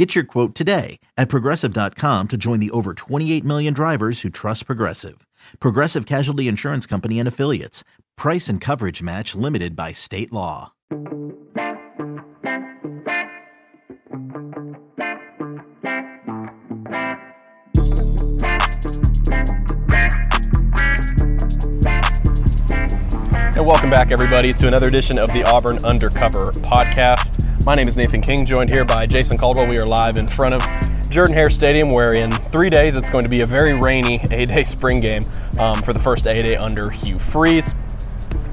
[0.00, 4.64] Get your quote today at progressive.com to join the over 28 million drivers who trust
[4.64, 5.26] Progressive.
[5.58, 7.84] Progressive Casualty Insurance Company and Affiliates.
[8.16, 10.72] Price and coverage match limited by state law.
[23.54, 27.39] And welcome back, everybody, to another edition of the Auburn Undercover podcast.
[27.66, 29.66] My name is Nathan King, joined here by Jason Caldwell.
[29.66, 33.24] We are live in front of Jordan Hare Stadium, where in three days it's going
[33.24, 35.20] to be a very rainy A-Day spring game
[35.58, 37.74] um, for the first A-Day under Hugh Freeze.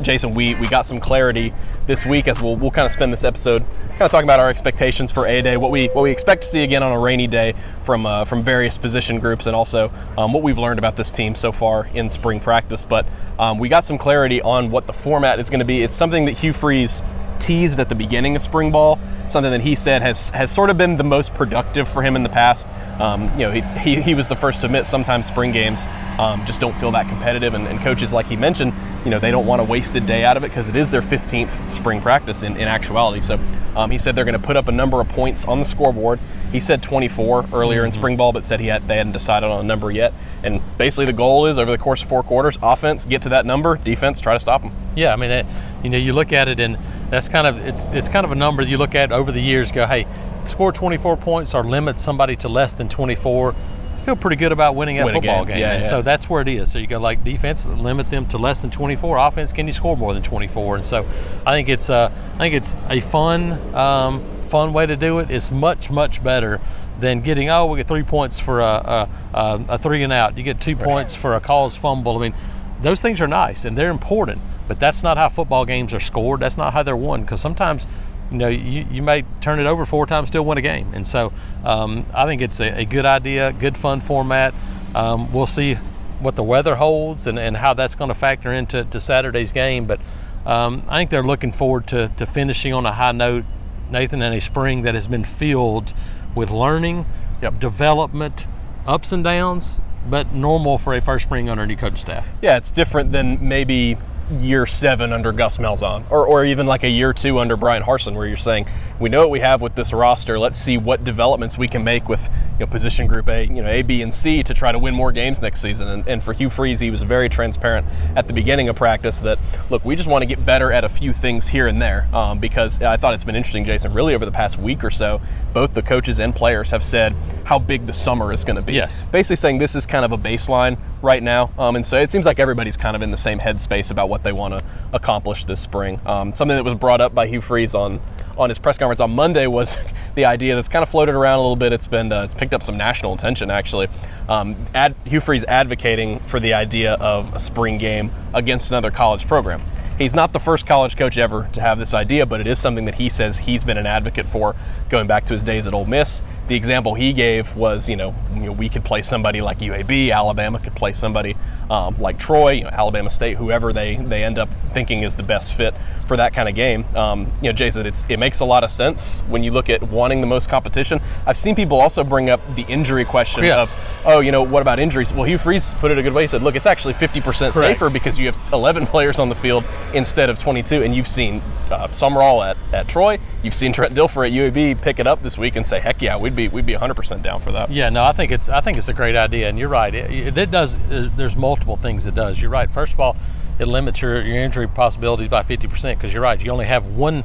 [0.02, 3.24] Jason, we, we got some clarity this week as we'll, we'll kind of spend this
[3.24, 6.42] episode kind of talking about our expectations for A Day, what we what we expect
[6.42, 9.90] to see again on a rainy day from uh, from various position groups, and also
[10.18, 12.84] um, what we've learned about this team so far in spring practice.
[12.84, 13.08] But
[13.40, 15.82] um, we got some clarity on what the format is going to be.
[15.82, 17.02] It's something that Hugh Freeze
[17.40, 20.78] teased at the beginning of spring ball, something that he said has has sort of
[20.78, 22.68] been the most productive for him in the past.
[23.00, 25.86] Um, you know, he, he, he, was the first to admit sometimes spring games
[26.18, 28.74] um, just don't feel that competitive, and, and, coaches, like he mentioned,
[29.06, 31.04] you know, they don't want a wasted day out of it because it is their
[31.04, 33.22] 15th spring practice in, in actuality.
[33.22, 33.40] So
[33.76, 36.20] um, he said they're going to put up a number of points on the scoreboard.
[36.52, 37.86] He said 24 earlier mm-hmm.
[37.86, 40.14] in spring ball, but said he had they hadn't decided on a number yet.
[40.44, 43.46] And basically, the goal is over the course of four quarters, offense get to that
[43.46, 44.72] number, defense try to stop them.
[44.96, 45.46] Yeah, I mean, it,
[45.88, 46.78] you know, you look at it and
[47.10, 49.72] that's kind of it's it's kind of a number you look at over the years.
[49.72, 50.06] Go, hey,
[50.50, 53.56] score 24 points or limit somebody to less than 24.
[54.04, 55.56] feel pretty good about winning that Win football game.
[55.56, 55.60] game.
[55.60, 55.90] Yeah, and yeah.
[55.90, 56.70] so that's where it is.
[56.70, 59.18] So you go like defense, limit them to less than 24.
[59.18, 60.78] Offense, can you score more than 24?
[60.78, 61.06] And so
[61.46, 65.32] I think it's uh, I think it's a fun um, fun way to do it.
[65.32, 66.60] It's much much better
[67.00, 70.38] than getting oh we get three points for a, a, a three and out.
[70.38, 70.84] You get two right.
[70.84, 72.18] points for a cause fumble.
[72.18, 72.34] I mean,
[72.82, 74.42] those things are nice and they're important.
[74.68, 76.40] But that's not how football games are scored.
[76.40, 77.22] That's not how they're won.
[77.22, 77.88] Because sometimes,
[78.32, 80.94] you know, you, you may turn it over four times, still win a game.
[80.94, 81.32] And so
[81.64, 84.54] um, I think it's a, a, good idea, good fun format.
[84.94, 85.76] Um, we'll see
[86.20, 89.86] what the weather holds and, and how that's going to factor into to Saturday's game.
[89.86, 90.02] But
[90.46, 93.46] um, I think they're looking forward to, to finishing on a high note,
[93.90, 95.94] Nathan, in a spring that has been filled
[96.36, 97.06] with learning,
[97.42, 97.60] yep.
[97.60, 98.48] development,
[98.86, 99.80] ups and downs,
[100.10, 102.28] but normal for a first spring under a new coach staff.
[102.42, 103.98] Yeah, it's different than maybe
[104.40, 108.16] year seven under Gus Malzahn, or, or even like a year two under Bryan Harsin,
[108.16, 108.68] where you're saying,
[109.00, 110.40] we know what we have with this roster.
[110.40, 113.68] Let's see what developments we can make with you know, position group A, you know,
[113.68, 115.88] A, B, and C to try to win more games next season.
[115.88, 119.40] And, and for Hugh Freeze, he was very transparent at the beginning of practice that,
[119.70, 122.08] look, we just want to get better at a few things here and there.
[122.14, 125.22] Um, because I thought it's been interesting, Jason, really over the past week or so,
[125.54, 127.16] both the coaches and players have said
[127.46, 128.74] how big the summer is going to be.
[128.74, 129.02] Yes.
[129.12, 131.52] Basically saying this is kind of a baseline right now.
[131.58, 134.24] Um, and so it seems like everybody's kind of in the same headspace about what
[134.24, 136.00] they want to accomplish this spring.
[136.06, 138.00] Um, something that was brought up by Hugh Freeze on
[138.38, 139.78] on his press conference on Monday was
[140.16, 141.74] the idea that's kind of floated around a little bit.
[141.74, 143.88] It's been uh, it's picked up some national attention actually.
[144.30, 149.28] Um, ad, Hugh Freeze advocating for the idea of a spring game against another college
[149.28, 149.62] program.
[149.98, 152.86] He's not the first college coach ever to have this idea, but it is something
[152.86, 154.56] that he says he's been an advocate for
[154.90, 156.22] going back to his days at Ole Miss.
[156.50, 160.12] The example he gave was, you know, you know we could play somebody like UAB,
[160.12, 161.36] Alabama could play somebody
[161.70, 165.24] um, like Troy, you know, Alabama State, whoever they, they end up thinking is the
[165.24, 165.74] best fit
[166.08, 166.86] for that kind of game.
[166.96, 169.82] Um, you know, Jason, it's, it makes a lot of sense when you look at
[169.84, 171.02] wanting the most competition.
[171.26, 173.64] I've seen people also bring up the injury question yes.
[173.70, 175.12] of, oh, you know, what about injuries?
[175.12, 176.24] Well, Hugh Freeze put it a good way.
[176.24, 179.66] He said, look, it's actually 50% safer because you have 11 players on the field
[179.94, 180.84] instead of 22.
[180.84, 185.00] And you've seen uh, Sumrall at, at Troy, you've seen Trent Dilfer at UAB pick
[185.00, 187.52] it up this week and say, heck yeah, we'd be we'd be 100% down for
[187.52, 187.70] that.
[187.70, 189.94] Yeah, no, I think it's I think it's a great idea, and you're right.
[189.94, 190.76] It, it does.
[190.90, 192.42] Uh, there's multiple things it does.
[192.42, 192.70] You're right.
[192.70, 193.16] First of all,
[193.60, 196.40] it limits your, your injury possibilities by 50% because you're right.
[196.40, 197.24] You only have one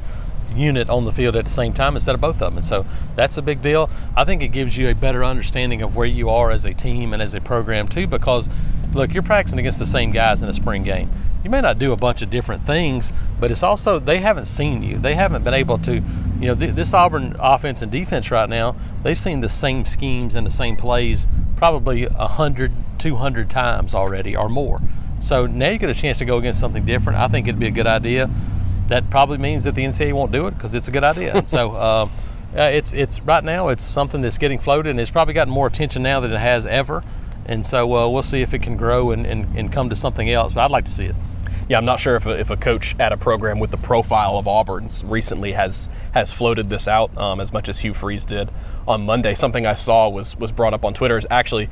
[0.55, 2.57] unit on the field at the same time instead of both of them.
[2.57, 2.85] And so
[3.15, 3.89] that's a big deal.
[4.15, 7.13] I think it gives you a better understanding of where you are as a team
[7.13, 8.49] and as a program too because
[8.93, 11.09] look, you're practicing against the same guys in a spring game.
[11.43, 14.81] You may not do a bunch of different things, but it's also they haven't seen
[14.81, 14.97] you.
[14.97, 18.75] They haven't been able to, you know, th- this Auburn offense and defense right now,
[19.03, 24.47] they've seen the same schemes and the same plays probably 100, 200 times already or
[24.47, 24.81] more.
[25.19, 27.19] So now you get a chance to go against something different.
[27.19, 28.29] I think it'd be a good idea.
[28.87, 31.43] That probably means that the NCAA won't do it because it's a good idea.
[31.47, 32.09] so uh,
[32.55, 36.03] it's it's right now it's something that's getting floated and it's probably gotten more attention
[36.03, 37.03] now than it has ever.
[37.45, 40.29] And so uh, we'll see if it can grow and, and, and come to something
[40.29, 40.53] else.
[40.53, 41.15] But I'd like to see it.
[41.69, 44.37] Yeah, I'm not sure if a, if a coach at a program with the profile
[44.37, 48.51] of Auburn's recently has has floated this out um, as much as Hugh Freeze did
[48.87, 49.33] on Monday.
[49.33, 51.69] Something I saw was was brought up on Twitter is actually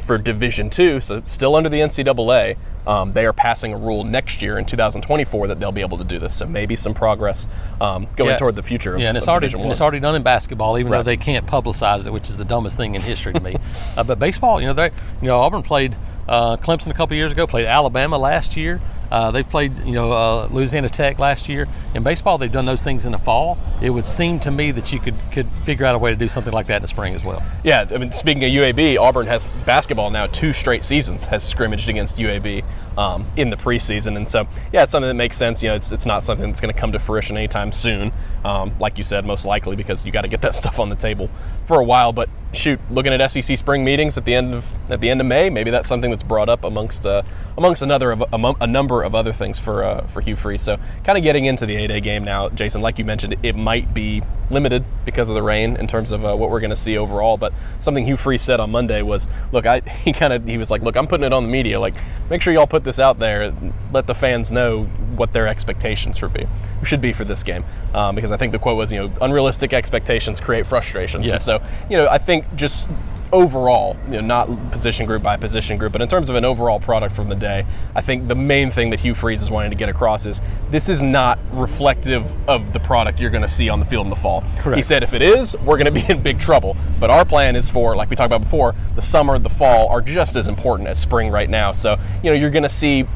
[0.00, 2.56] for Division Two, so still under the NCAA.
[2.86, 6.04] Um, they are passing a rule next year in 2024 that they'll be able to
[6.04, 6.36] do this.
[6.36, 7.48] So maybe some progress
[7.80, 8.36] um, going Yeah.
[8.36, 8.94] toward the future.
[8.94, 10.98] Of, Yeah, and it's already and it's already done in basketball, even Right.
[10.98, 13.56] though they can't publicize it, which is the dumbest thing in history to me.
[13.96, 14.90] uh, but baseball, you know, they
[15.20, 15.96] you know Auburn played
[16.28, 18.80] uh, Clemson a couple years ago, played Alabama last year.
[19.10, 21.68] Uh, they played you know uh, Louisiana Tech last year.
[21.94, 23.58] In baseball, they've done those things in the fall.
[23.80, 26.28] It would seem to me that you could could figure out a way to do
[26.28, 27.42] something like that in the spring as well.
[27.64, 31.88] Yeah, I mean, speaking of UAB, Auburn has basketball now two straight seasons has scrimmaged
[31.88, 32.64] against UAB
[32.96, 35.62] um, in the preseason, and so yeah, it's something that makes sense.
[35.62, 38.12] You know, it's, it's not something that's going to come to fruition anytime soon,
[38.44, 40.96] um, like you said, most likely because you got to get that stuff on the
[40.96, 41.30] table
[41.66, 42.12] for a while.
[42.12, 45.26] But shoot, looking at SEC spring meetings at the end of at the end of
[45.26, 47.22] May, maybe that's something that's brought up amongst uh,
[47.56, 50.62] amongst another among, a number of other things for uh, for Hugh Freeze.
[50.62, 52.80] So kind of getting into the A-Day game now, Jason.
[52.80, 56.34] Like you mentioned, it might be limited because of the rain in terms of uh,
[56.34, 57.36] what we're going to see overall.
[57.36, 60.70] But something Hugh Freeze said on Monday was, "Look, I he kind of he was
[60.70, 61.80] like, look, I'm putting it on the media.
[61.80, 61.94] Like,
[62.30, 63.52] make sure y'all put this out there.
[63.92, 66.46] Let the fans know what their expectations for be
[66.82, 67.64] should be for this game.
[67.94, 71.26] Um, because I think the quote was, you know, unrealistic expectations create frustrations.
[71.26, 72.86] And so, you know, I think just
[73.32, 76.78] overall, you know, not position group by position group, but in terms of an overall
[76.78, 79.76] product from the day, I think the main thing that Hugh Freeze is wanting to
[79.76, 80.40] get across is
[80.70, 84.10] this is not reflective of the product you're going to see on the field in
[84.10, 84.44] the fall.
[84.58, 84.76] Correct.
[84.76, 86.76] He said if it is, we're going to be in big trouble.
[87.00, 89.88] But our plan is for, like we talked about before, the summer, and the fall
[89.88, 91.72] are just as important as spring right now.
[91.72, 93.06] So, you know, you're going to see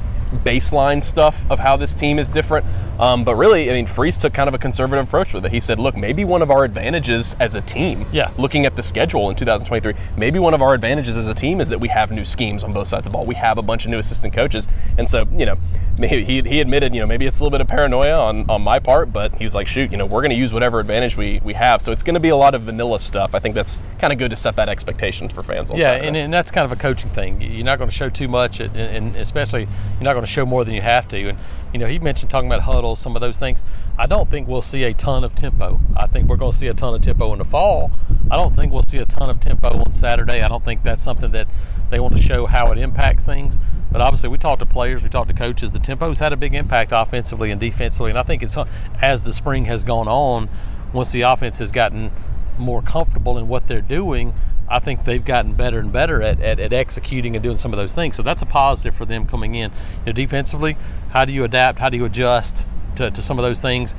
[0.44, 2.64] baseline stuff of how this team is different.
[2.98, 5.52] Um, but really, I mean, Freeze took kind of a conservative approach with it.
[5.52, 8.30] He said, look, maybe one of our advantages as a team, Yeah.
[8.36, 11.68] looking at the schedule in 2023, maybe one of our advantages as a team is
[11.70, 13.24] that we have new schemes on both sides of the ball.
[13.24, 14.68] We have a bunch of new assistant coaches.
[14.98, 15.56] And so, you know,
[15.98, 18.60] maybe he, he admitted, you know, maybe it's a little bit of paranoia on, on
[18.62, 21.16] my part, but he was like, shoot, you know, we're going to use whatever advantage
[21.16, 21.80] we, we have.
[21.82, 23.34] So it's going to be a lot of vanilla stuff.
[23.34, 25.70] I think that's kind of good to set that expectation for fans.
[25.74, 27.40] Yeah, and, and that's kind of a coaching thing.
[27.40, 30.46] You're not going to show too much, and, and especially you're not going to show
[30.46, 31.28] more than you have to.
[31.28, 31.38] And
[31.72, 33.64] you know, he mentioned talking about huddles, some of those things.
[33.98, 35.80] I don't think we'll see a ton of tempo.
[35.96, 37.90] I think we're going to see a ton of tempo in the fall.
[38.30, 40.40] I don't think we'll see a ton of tempo on Saturday.
[40.40, 41.48] I don't think that's something that
[41.90, 43.58] they want to show how it impacts things.
[43.90, 45.72] But obviously, we talked to players, we talked to coaches.
[45.72, 48.56] The tempo's had a big impact offensively and defensively, and I think it's
[49.02, 50.48] as the spring has gone on,
[50.92, 52.12] once the offense has gotten
[52.58, 54.34] more comfortable in what they're doing,
[54.70, 57.76] I think they've gotten better and better at, at, at executing and doing some of
[57.76, 58.14] those things.
[58.14, 59.72] So that's a positive for them coming in.
[59.72, 60.76] You know, defensively,
[61.10, 61.80] how do you adapt?
[61.80, 62.64] How do you adjust
[62.96, 63.96] to, to some of those things?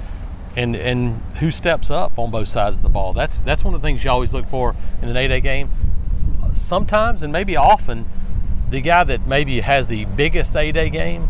[0.55, 3.13] And and who steps up on both sides of the ball?
[3.13, 5.69] That's that's one of the things you always look for in an A-Day game.
[6.53, 8.05] Sometimes and maybe often,
[8.69, 11.29] the guy that maybe has the biggest A-Day game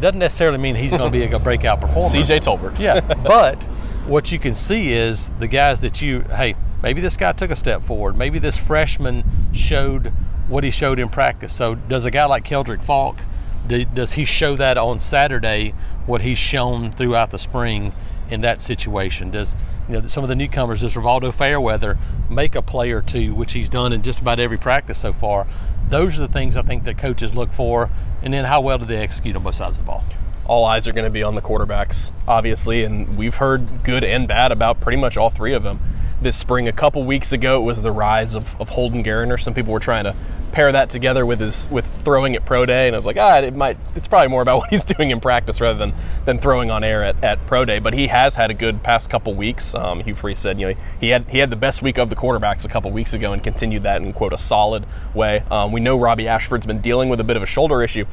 [0.00, 2.08] doesn't necessarily mean he's going to be a breakout performer.
[2.14, 2.78] CJ Tolbert.
[2.78, 3.66] Yeah, but
[4.06, 7.56] what you can see is the guys that you, hey, maybe this guy took a
[7.56, 8.16] step forward.
[8.16, 10.12] Maybe this freshman showed
[10.48, 11.54] what he showed in practice.
[11.54, 13.18] So does a guy like Keldric Faulk,
[13.66, 15.74] do, does he show that on Saturday,
[16.06, 17.92] what he's shown throughout the spring
[18.28, 19.30] in that situation?
[19.30, 19.56] Does
[19.88, 21.96] you know some of the newcomers, does Rivaldo Fairweather
[22.28, 25.46] make a play or two, which he's done in just about every practice so far?
[25.90, 27.88] Those are the things I think that coaches look for,
[28.22, 30.04] and then how well do they execute on both sides of the ball?
[30.52, 34.28] All eyes are going to be on the quarterbacks, obviously, and we've heard good and
[34.28, 35.80] bad about pretty much all three of them
[36.20, 36.68] this spring.
[36.68, 39.40] A couple weeks ago, it was the rise of, of Holden Geriner.
[39.40, 40.14] Some people were trying to
[40.52, 43.38] pair that together with his with throwing at pro day, and I was like, ah,
[43.38, 43.78] it might.
[43.96, 45.94] It's probably more about what he's doing in practice rather than
[46.26, 47.78] than throwing on air at, at pro day.
[47.78, 49.74] But he has had a good past couple weeks.
[49.74, 52.16] Um, Hugh Freeze said, you know, he had he had the best week of the
[52.16, 55.44] quarterbacks a couple weeks ago and continued that in quote a solid way.
[55.50, 58.04] Um, we know Robbie Ashford's been dealing with a bit of a shoulder issue.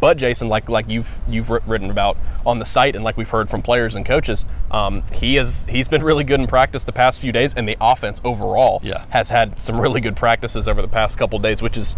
[0.00, 3.50] But Jason, like like you've you've written about on the site, and like we've heard
[3.50, 7.18] from players and coaches, um, he has he's been really good in practice the past
[7.20, 9.04] few days, and the offense overall Yeah.
[9.10, 11.96] has had some really good practices over the past couple days, which is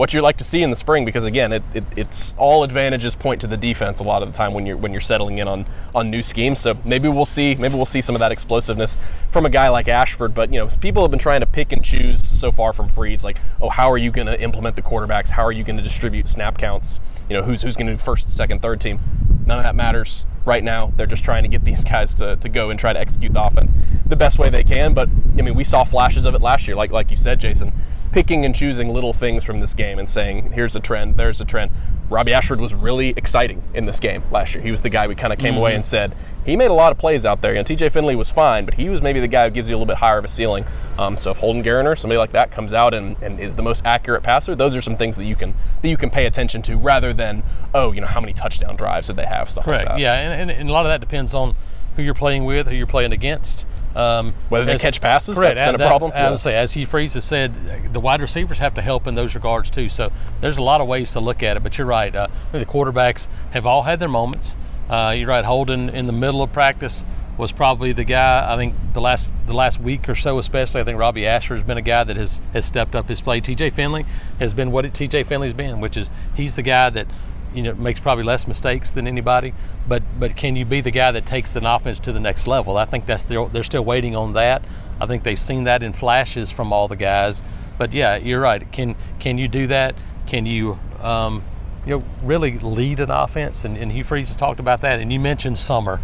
[0.00, 3.14] what you like to see in the spring because again, it, it, it's all advantages
[3.14, 5.46] point to the defense a lot of the time when you're when you're settling in
[5.46, 6.58] on on new schemes.
[6.58, 8.96] So maybe we'll see maybe we'll see some of that explosiveness
[9.30, 10.32] from a guy like Ashford.
[10.32, 13.22] But you know, people have been trying to pick and choose so far from Freeze,
[13.22, 15.28] like, oh, how are you going to implement the quarterbacks?
[15.28, 16.98] How are you going to distribute snap counts?
[17.28, 19.00] You know, who's who's going to do first, second, third team?
[19.44, 20.94] None of that matters right now.
[20.96, 23.42] They're just trying to get these guys to, to go and try to execute the
[23.44, 23.70] offense
[24.06, 24.94] the best way they can.
[24.94, 27.74] But I mean, we saw flashes of it last year, like like you said, Jason,
[28.12, 31.44] picking and choosing little things from this game and saying, here's a trend, there's a
[31.44, 31.70] trend.
[32.08, 34.62] Robbie Ashford was really exciting in this game last year.
[34.62, 36.90] He was the guy we kind of came away and said he made a lot
[36.90, 37.54] of plays out there.
[37.54, 39.78] And TJ Finley was fine, but he was maybe the guy who gives you a
[39.78, 40.64] little bit higher of a ceiling.
[40.98, 43.82] Um, so if Holden Geriner, somebody like that, comes out and, and is the most
[43.84, 46.76] accurate passer, those are some things that you can that you can pay attention to
[46.76, 49.84] rather than oh you know how many touchdown drives did they have stuff Correct.
[49.86, 50.00] like that.
[50.00, 51.54] Yeah, and, and, and a lot of that depends on
[51.94, 53.64] who you're playing with, who you're playing against.
[53.94, 56.12] Um, Whether they as- catch passes, correct, that's been a problem.
[56.14, 59.14] I would say, as Hugh Freeze has said, the wide receivers have to help in
[59.14, 59.88] those regards too.
[59.88, 61.62] So there's a lot of ways to look at it.
[61.62, 62.14] But you're right.
[62.14, 64.56] Uh, the quarterbacks have all had their moments.
[64.88, 65.44] Uh, you're right.
[65.44, 67.04] Holden in the middle of practice
[67.38, 68.52] was probably the guy.
[68.52, 71.66] I think the last the last week or so, especially, I think Robbie Ashford has
[71.66, 73.40] been a guy that has has stepped up his play.
[73.40, 73.70] T.J.
[73.70, 74.04] Finley
[74.38, 75.24] has been what T.J.
[75.24, 77.06] Finley's been, which is he's the guy that
[77.54, 79.54] you know makes probably less mistakes than anybody.
[79.88, 82.76] But but can you be the guy that takes an offense to the next level?
[82.76, 84.62] I think that's they're still waiting on that.
[85.00, 87.42] I think they've seen that in flashes from all the guys.
[87.78, 88.70] But yeah, you're right.
[88.72, 89.94] Can can you do that?
[90.26, 91.42] Can you um,
[91.86, 93.64] you know really lead an offense?
[93.64, 95.00] And, and Hugh Freeze has talked about that.
[95.00, 96.00] And you mentioned summer.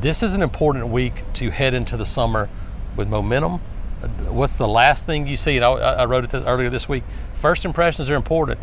[0.00, 2.50] This is an important week to head into the summer
[2.96, 3.60] with momentum.
[4.28, 5.56] What's the last thing you see?
[5.56, 7.04] And I, I wrote it this, earlier this week.
[7.38, 8.58] First impressions are important.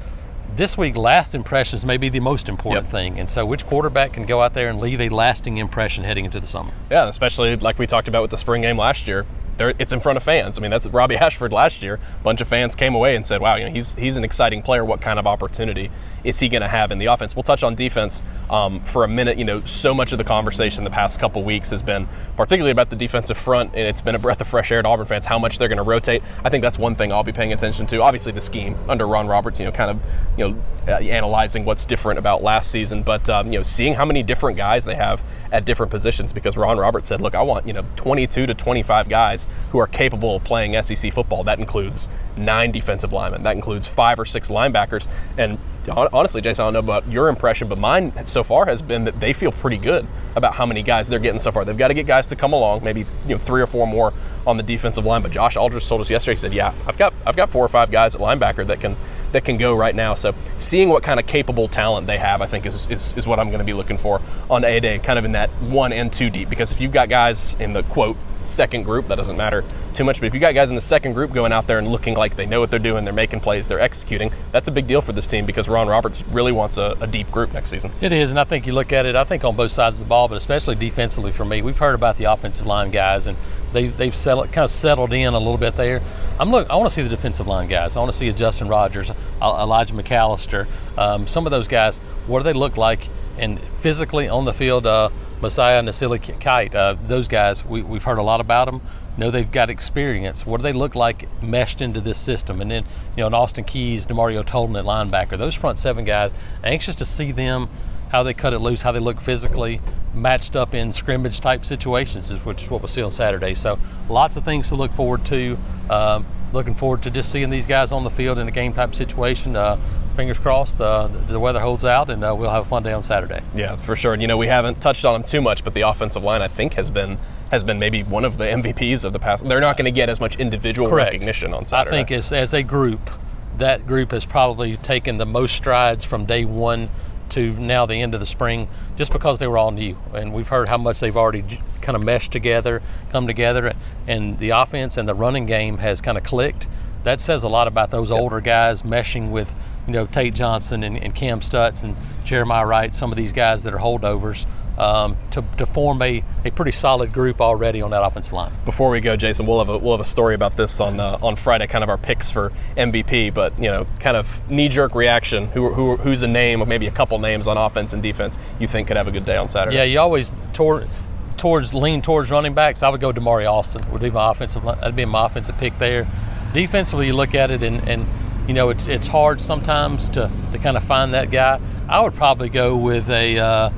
[0.54, 2.92] This week, last impressions may be the most important Yep.
[2.92, 3.20] thing.
[3.20, 6.42] And so, which quarterback can go out there and leave a lasting impression heading into
[6.42, 6.72] the summer?
[6.90, 9.26] Yeah, especially like we talked about with the spring game last year.
[9.60, 10.58] It's in front of fans.
[10.58, 11.96] I mean, that's Robbie Ashford last year.
[11.96, 14.62] A bunch of fans came away and said, "Wow, you know, he's he's an exciting
[14.62, 14.84] player.
[14.84, 15.92] What kind of opportunity
[16.24, 19.08] is he going to have in the offense?" We'll touch on defense um, for a
[19.08, 19.38] minute.
[19.38, 22.90] You know, so much of the conversation the past couple weeks has been particularly about
[22.90, 25.38] the defensive front, and it's been a breath of fresh air to Auburn fans how
[25.38, 26.24] much they're going to rotate.
[26.44, 28.02] I think that's one thing I'll be paying attention to.
[28.02, 29.60] Obviously, the scheme under Ron Roberts.
[29.60, 30.00] You know, kind of
[30.38, 34.06] you know uh, analyzing what's different about last season, but um, you know, seeing how
[34.06, 37.68] many different guys they have at different positions because Ron Roberts said, "Look, I want
[37.68, 41.44] you know 22 to 25 guys who are capable of playing SEC football.
[41.44, 43.44] That includes nine defensive linemen.
[43.44, 45.58] That includes five or six linebackers." And
[45.90, 49.20] honestly, Jason, I don't know about your impression, but mine so far has been that
[49.20, 50.06] they feel pretty good
[50.36, 51.66] about how many guys they're getting so far.
[51.66, 54.14] They've got to get guys to come along, maybe you know three or four more
[54.46, 55.22] on the defensive line.
[55.22, 57.70] But Josh Aldridge told us yesterday, he said, "Yeah, I've got I've got four or
[57.70, 58.96] five guys at linebacker that can."
[59.32, 60.14] That can go right now.
[60.14, 63.40] So seeing what kind of capable talent they have, I think is, is, is what
[63.40, 66.12] I'm going to be looking for on A Day, kind of in that one and
[66.12, 66.50] two deep.
[66.50, 70.20] Because if you've got guys in the quote second group, that doesn't matter too much.
[70.20, 72.36] But if you got guys in the second group going out there and looking like
[72.36, 75.14] they know what they're doing, they're making plays, they're executing, that's a big deal for
[75.14, 77.92] this team because Ron Roberts really wants a, a deep group next season.
[78.02, 79.16] It is, and I think you look at it.
[79.16, 81.96] I think on both sides of the ball, but especially defensively for me, we've heard
[81.96, 83.38] about the offensive line guys, and
[83.74, 86.02] they they've settled, kind of settled in a little bit there.
[86.40, 86.70] I'm look.
[86.70, 87.96] I want to see the defensive line guys.
[87.96, 90.68] I want to see a Justin Rogers, Elijah McAllister,
[90.98, 91.98] um, some of those guys.
[92.28, 93.08] What do they look like?
[93.38, 95.10] And physically on the field, uh,
[95.42, 98.82] Mosiah and Nasili Kite, uh, those guys, we, we've heard a lot about them.
[99.18, 100.46] Know they've got experience.
[100.46, 102.62] What do they look like meshed into this system?
[102.62, 106.32] And then, you know, in Austin Keys, Demario Tolan at linebacker, those front seven guys,
[106.64, 107.70] anxious to see them
[108.12, 109.82] how they cut it loose, how they look physically,
[110.14, 113.56] matched up in scrimmage type situations, which is what we'll see on Saturday.
[113.56, 113.80] So
[114.10, 115.58] lots of things to look forward to.
[115.90, 118.94] Um, looking forward to just seeing these guys on the field in a game type
[118.96, 119.56] situation.
[119.56, 119.80] Uh,
[120.16, 123.04] fingers crossed, uh, the weather holds out, and uh, we'll have a fun day on
[123.04, 123.42] Saturday.
[123.56, 124.14] Yeah, for sure.
[124.14, 126.48] And you know, we haven't touched on them too much, but the offensive line I
[126.48, 127.18] think has been
[127.52, 129.44] has been maybe one of the MVPs of the past.
[129.44, 131.12] They're not going to get as much individual Correct.
[131.12, 131.98] recognition on Saturday.
[131.98, 133.10] I think as, as a group,
[133.58, 136.90] that group has probably taken the most strides from day one
[137.32, 139.98] to now the end of the spring just because they were all new.
[140.14, 141.44] And we've heard how much they've already
[141.82, 143.74] kind of meshed together, come together,
[144.08, 146.68] and the offense and the running game has kind of clicked.
[147.04, 149.52] That says a lot about those older guys meshing with,
[149.88, 153.64] you know, Tate Johnson and, and Kam Stutts and Jeremiah Wright, some of these guys
[153.64, 154.46] that are holdovers,
[154.82, 158.52] um, to, to form a, a pretty solid group already on that offensive line.
[158.66, 161.20] Before we go, Jason, we'll have a we'll have a story about this on uh,
[161.22, 163.32] on Friday, kind of our picks for MVP.
[163.32, 165.46] But you know, kind of knee jerk reaction.
[165.50, 168.68] Who, who who's a name, or maybe a couple names on offense and defense you
[168.68, 169.78] think could have a good day on Saturday?
[169.78, 170.90] Yeah, you always toward
[171.38, 172.82] towards lean towards running backs.
[172.82, 173.88] I would go Damari Alston.
[173.92, 174.64] Would be my offensive.
[174.64, 176.08] That'd be my offensive pick there.
[176.56, 178.08] Defensively, you look at it and and
[178.48, 181.62] you know it's it's hard sometimes to to kind of find that guy.
[181.88, 183.38] I would probably go with a.
[183.38, 183.70] Uh,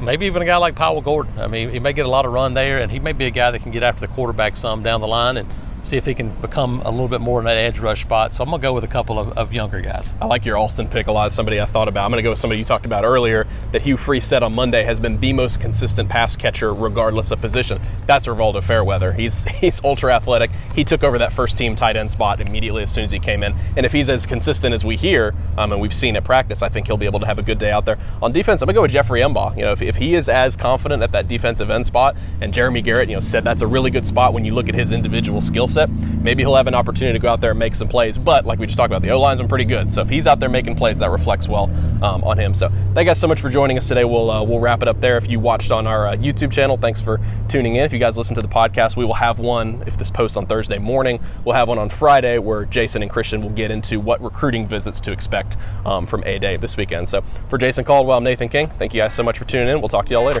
[0.00, 1.38] Maybe even a guy like Powell Gordon.
[1.38, 3.30] I mean, he may get a lot of run there, and he may be a
[3.30, 5.48] guy that can get after the quarterback some down the line and
[5.84, 8.32] see if he can become a little bit more in that edge rush spot.
[8.32, 10.12] So I'm going to go with a couple of, of younger guys.
[10.20, 11.32] I like your Alston pick a lot.
[11.32, 12.04] Somebody I thought about.
[12.04, 14.54] I'm going to go with somebody you talked about earlier that Hugh Freeze said on
[14.54, 17.80] Monday has been the most consistent pass catcher regardless of position.
[18.06, 19.12] That's Rivaldo Fairweather.
[19.12, 20.50] He's he's ultra athletic.
[20.74, 23.42] He took over that first team tight end spot immediately as soon as he came
[23.42, 23.54] in.
[23.76, 26.68] And if he's as consistent as we hear, um, and we've seen at practice, I
[26.68, 27.98] think he'll be able to have a good day out there.
[28.22, 29.56] On defense, I'm going to go with Jeffrey M'ba.
[29.56, 32.82] You know, if, if he is as confident at that defensive end spot, and Jeremy
[32.82, 35.40] Garrett, you know, said that's a really good spot when you look at his individual
[35.40, 38.18] skill set, maybe he'll have an opportunity to go out there and make some plays.
[38.18, 39.90] But like we just talked about, the O line's been pretty good.
[39.90, 41.64] So if he's out there making plays, that reflects well
[42.02, 42.54] um, on him.
[42.54, 44.04] So thank you guys so much for joining us today.
[44.04, 45.16] We'll uh, we'll wrap it up there.
[45.16, 47.84] If you watched on our uh, YouTube channel, thanks for tuning in.
[47.84, 49.82] If you guys listen to the podcast, we will have one.
[49.86, 53.40] If this posts on Thursday morning, we'll have one on Friday where Jason and Christian
[53.40, 57.08] will get into what recruiting visits to expect um, from A Day this weekend.
[57.08, 58.66] So for Jason Caldwell, I'm Nathan King.
[58.66, 59.80] Thank you guys so much for tuning in.
[59.80, 60.40] We'll talk to y'all later.